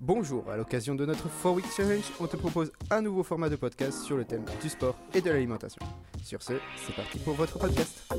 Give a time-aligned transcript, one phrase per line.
[0.00, 3.54] Bonjour, à l'occasion de notre 4 Week Challenge, on te propose un nouveau format de
[3.56, 5.80] podcast sur le thème du sport et de l'alimentation.
[6.24, 8.12] Sur ce, c'est parti pour votre podcast.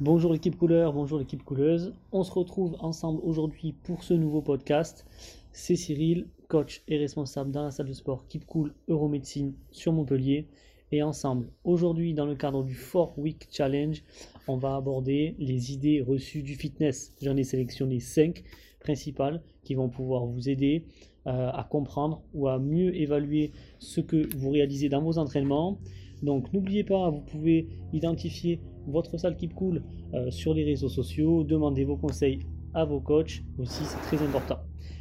[0.00, 1.94] Bonjour l'équipe couleur, bonjour l'équipe couleuse.
[2.12, 5.06] On se retrouve ensemble aujourd'hui pour ce nouveau podcast.
[5.52, 10.48] C'est Cyril, coach et responsable dans la salle de sport Keep Cool Euromédecine sur Montpellier.
[10.92, 14.02] Et ensemble, aujourd'hui, dans le cadre du 4 Week Challenge,
[14.46, 17.12] on va aborder les idées reçues du fitness.
[17.20, 18.44] J'en ai sélectionné 5
[18.78, 20.84] principales qui vont pouvoir vous aider
[21.26, 25.80] euh, à comprendre ou à mieux évaluer ce que vous réalisez dans vos entraînements.
[26.22, 29.82] Donc n'oubliez pas, vous pouvez identifier votre salle Keep Cool
[30.14, 32.38] euh, sur les réseaux sociaux, demander vos conseils
[32.74, 34.60] à vos coachs aussi, c'est très important.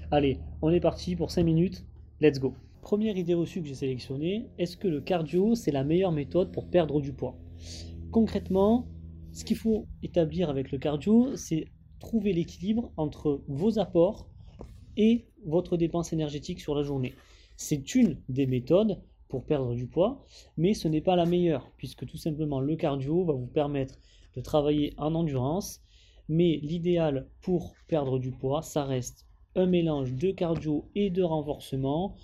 [0.09, 1.85] Allez, on est parti pour 5 minutes,
[2.21, 2.55] let's go.
[2.85, 6.69] Première idée reçue que j'ai sélectionnée, est-ce que le cardio c'est la meilleure méthode pour
[6.69, 7.35] perdre du poids?
[8.11, 8.87] Concrètement,
[9.31, 11.65] ce qu'il faut établir avec le cardio, c'est
[11.99, 14.29] trouver l'équilibre entre vos apports
[14.97, 17.15] et votre dépense énergétique sur la journée.
[17.57, 20.23] C'est une des méthodes pour perdre du poids,
[20.55, 23.95] mais ce n'est pas la meilleure, puisque tout simplement le cardio va vous permettre
[24.35, 25.81] de travailler en endurance,
[26.29, 32.15] mais l'idéal pour perdre du poids, ça reste un mélange de cardio et de renforcement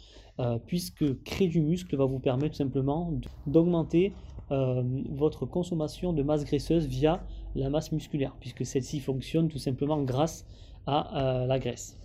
[0.42, 3.14] euh, puisque créer du muscle va vous permettre simplement
[3.46, 4.12] d'augmenter
[4.50, 10.02] euh, votre consommation de masse graisseuse via la masse musculaire, puisque celle-ci fonctionne tout simplement
[10.02, 10.48] grâce
[10.88, 12.00] à euh, la graisse.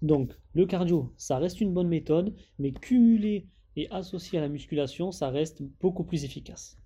[0.00, 5.12] Donc le cardio, ça reste une bonne méthode, mais cumulé et associé à la musculation,
[5.12, 6.76] ça reste beaucoup plus efficace.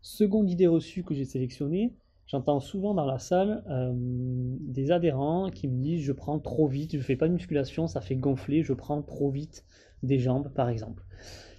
[0.00, 1.92] Seconde idée reçue que j'ai sélectionnée,
[2.30, 6.92] J'entends souvent dans la salle euh, des adhérents qui me disent je prends trop vite,
[6.92, 9.64] je ne fais pas de musculation, ça fait gonfler, je prends trop vite
[10.04, 11.02] des jambes par exemple.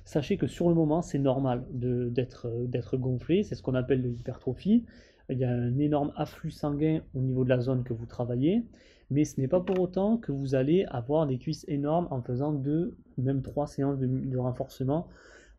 [0.06, 4.86] Sachez que sur le moment c'est normal d'être gonflé, c'est ce qu'on appelle l'hypertrophie.
[5.30, 8.64] Il y a un énorme afflux sanguin au niveau de la zone que vous travaillez,
[9.10, 12.54] mais ce n'est pas pour autant que vous allez avoir des cuisses énormes en faisant
[12.54, 15.10] deux, même trois séances de renforcement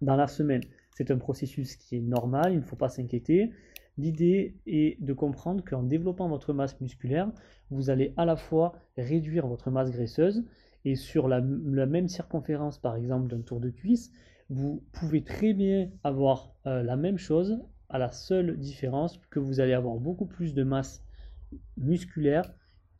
[0.00, 0.62] dans la semaine.
[0.94, 3.50] C'est un processus qui est normal, il ne faut pas s'inquiéter.
[3.98, 7.30] L'idée est de comprendre qu'en développant votre masse musculaire,
[7.70, 10.44] vous allez à la fois réduire votre masse graisseuse
[10.84, 14.10] et sur la, même circonférence, par exemple, d'un tour de cuisse,
[14.48, 17.58] vous pouvez très bien avoir euh, la même chose
[17.88, 21.04] à la seule différence que vous allez avoir beaucoup plus de masse
[21.76, 22.52] musculaire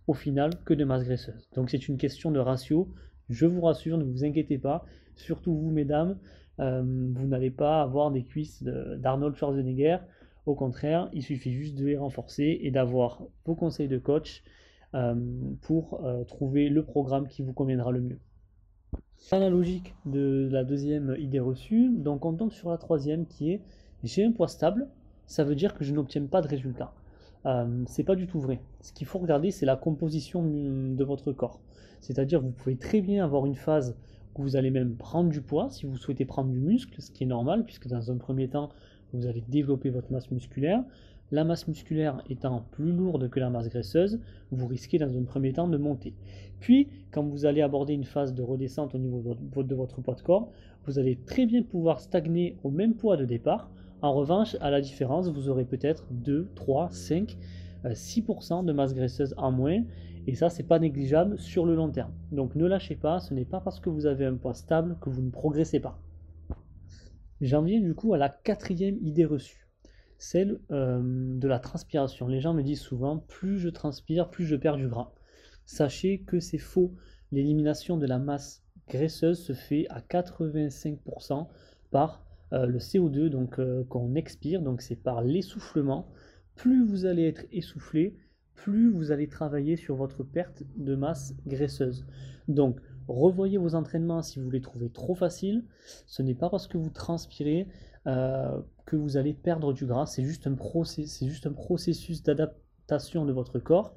[0.07, 1.49] au final que de masse graisseuse.
[1.55, 2.93] Donc c'est une question de ratio.
[3.29, 4.85] Je vous rassure, ne vous inquiétez pas.
[5.17, 6.19] Surtout vous, mesdames,
[6.61, 9.99] euh, vous n'allez pas avoir des cuisses d'Arnold Schwarzenegger
[10.47, 14.43] au contraire, il suffit juste de les renforcer et d'avoir vos conseils de coach
[14.95, 15.15] euh,
[15.63, 18.19] pour euh, trouver le programme qui vous conviendra le mieux.
[19.17, 23.53] C'est la logique de la deuxième idée reçue, donc on tombe sur la troisième qui
[23.53, 23.61] est
[24.03, 24.89] j'ai un poids stable,
[25.27, 26.93] ça veut dire que je n'obtiens pas de résultat.
[27.47, 28.61] Euh, c'est pas du tout vrai.
[28.81, 31.61] Ce qu'il faut regarder, c'est la composition de votre corps.
[32.01, 33.97] C'est-à-dire, vous pouvez très bien avoir une phase
[34.37, 37.27] vous allez même prendre du poids si vous souhaitez prendre du muscle, ce qui est
[37.27, 38.71] normal, puisque dans un premier temps,
[39.13, 40.83] vous allez développer votre masse musculaire.
[41.31, 45.53] La masse musculaire étant plus lourde que la masse graisseuse, vous risquez dans un premier
[45.53, 46.15] temps de monter.
[46.61, 49.23] Puis, quand vous allez aborder une phase de redescente au niveau
[49.63, 50.51] de votre poids de corps,
[50.87, 53.71] vous allez très bien pouvoir stagner au même poids de départ.
[54.03, 57.37] En revanche, à la différence, vous aurez peut-être 2, 3, 5,
[57.85, 59.83] 6% de masse graisseuse en moins.
[60.27, 62.13] Et ça, c'est pas négligeable sur le long terme.
[62.31, 65.11] Donc ne lâchez pas, ce n'est pas parce que vous avez un poids stable que
[65.11, 65.99] vous ne progressez pas.
[67.41, 69.67] J'en viens du coup à la quatrième idée reçue,
[70.19, 72.29] celle euh, de la transpiration.
[72.29, 75.13] Les gens me disent souvent, plus je transpire, plus je perds du gras.
[75.67, 76.95] Sachez que c'est faux.
[77.33, 81.49] L'élimination de la masse graisseuse se fait à 85%
[81.91, 86.09] par euh, le CO2 donc euh, qu'on expire, donc c'est par l'essoufflement.
[86.55, 88.15] Plus vous allez être essoufflé,
[88.55, 92.07] plus vous allez travailler sur votre perte de masse graisseuse.
[92.49, 95.65] Donc revoyez vos entraînements si vous les trouvez trop faciles.
[96.07, 97.69] Ce n'est pas parce que vous transpirez
[98.07, 103.95] euh, que vous allez perdre du gras, c'est juste un, processus d'adaptation de votre corps,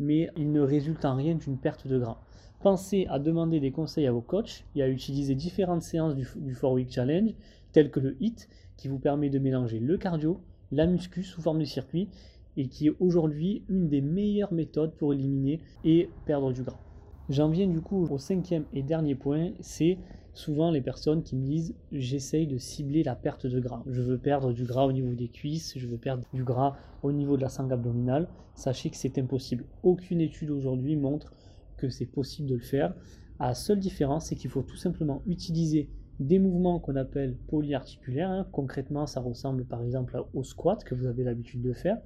[0.00, 2.20] mais il ne résulte en rien d'une perte de gras.
[2.60, 6.54] Pensez à demander des conseils à vos coachs et à utiliser différentes séances du, du
[6.54, 7.30] 4 Week Challenge,
[7.72, 10.40] telles que le HIT, qui vous permet de mélanger le cardio,
[10.72, 12.08] la muscu sous forme de circuit,
[12.56, 16.80] et qui est aujourd'hui une des meilleures méthodes pour éliminer et perdre du gras.
[17.28, 19.98] J'en viens du coup au cinquième et dernier point, c'est
[20.34, 23.82] souvent les personnes qui me disent j'essaye de cibler la perte de gras.
[23.86, 27.12] Je veux perdre du gras au niveau des cuisses, je veux perdre du gras au
[27.12, 28.28] niveau de la sangle abdominale.
[28.54, 29.64] Sachez que c'est impossible.
[29.82, 31.32] Aucune étude aujourd'hui montre
[31.76, 32.94] que c'est possible de le faire.
[33.40, 35.88] La seule différence, c'est qu'il faut tout simplement utiliser
[36.20, 38.30] des mouvements qu'on appelle polyarticulaires.
[38.30, 38.46] Hein.
[38.52, 41.98] Concrètement, ça ressemble par exemple au squat que vous avez l'habitude de faire.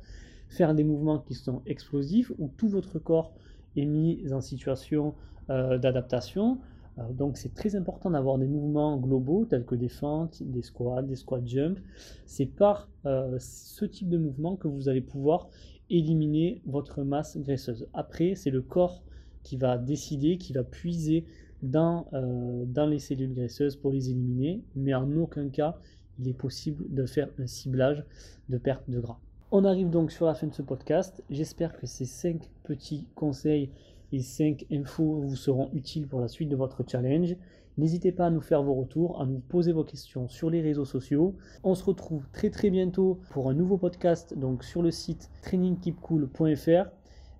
[0.48, 3.32] Faire des mouvements qui sont explosifs où tout votre corps
[3.76, 5.14] est mis en situation
[5.50, 6.58] euh, d'adaptation.
[6.98, 11.02] Euh, donc c'est très important d'avoir des mouvements globaux tels que des fentes, des squats,
[11.02, 11.80] des squat jumps.
[12.26, 15.48] C'est par euh, ce type de mouvement que vous allez pouvoir
[15.90, 17.86] éliminer votre masse graisseuse.
[17.94, 19.02] Après, c'est le corps
[19.42, 21.24] qui va décider, qui va puiser
[21.62, 25.78] dans, dans les cellules graisseuses pour les éliminer, mais en aucun cas
[26.18, 28.04] il est possible de faire un ciblage
[28.48, 29.18] de perte de gras.
[29.50, 31.24] On arrive donc sur la fin de ce podcast.
[31.30, 33.70] J'espère que ces 5 petits conseils
[34.12, 37.34] et 5 infos vous seront utiles pour la suite de votre challenge.
[37.78, 40.84] N'hésitez pas à nous faire vos retours, à nous poser vos questions sur les réseaux
[40.84, 41.34] sociaux.
[41.64, 46.90] On se retrouve très très bientôt pour un nouveau podcast donc sur le site trainingkeepcool.fr.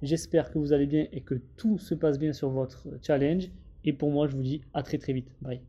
[0.01, 3.51] J'espère que vous allez bien et que tout se passe bien sur votre challenge.
[3.85, 5.29] Et pour moi, je vous dis à très très vite.
[5.43, 5.61] Bye.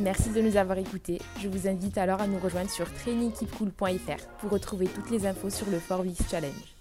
[0.00, 1.20] Merci de nous avoir écoutés.
[1.42, 5.66] Je vous invite alors à nous rejoindre sur trainingkeepcool.fr pour retrouver toutes les infos sur
[5.70, 6.77] le 4 Challenge.